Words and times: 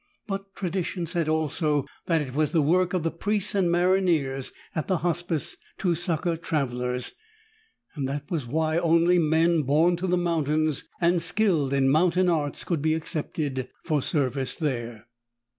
But 0.25 0.55
tradition 0.55 1.05
said 1.05 1.29
also 1.29 1.85
that 2.07 2.21
it 2.23 2.33
was 2.33 2.53
the 2.53 2.61
work 2.63 2.95
of 2.95 3.03
the 3.03 3.11
priests 3.11 3.53
and 3.53 3.69
maronniers 3.69 4.51
at 4.73 4.87
the 4.87 4.97
Hospice 5.05 5.57
to 5.77 5.93
succor 5.93 6.35
travelers. 6.35 7.11
That 7.95 8.31
was 8.31 8.47
why 8.47 8.79
only 8.79 9.19
men 9.19 9.61
born 9.61 9.97
to 9.97 10.07
the 10.07 10.17
mountains 10.17 10.85
and 10.99 11.21
skilled 11.21 11.71
in 11.71 11.87
mountain 11.87 12.29
arts 12.29 12.63
could 12.63 12.81
be 12.81 12.95
accepted 12.95 13.69
for 13.85 14.01
service 14.01 14.55
there. 14.55 15.05